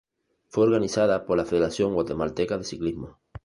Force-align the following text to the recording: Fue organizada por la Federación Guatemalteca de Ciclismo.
Fue 0.49 0.63
organizada 0.63 1.27
por 1.27 1.37
la 1.37 1.45
Federación 1.45 1.93
Guatemalteca 1.93 2.57
de 2.57 2.63
Ciclismo. 2.63 3.19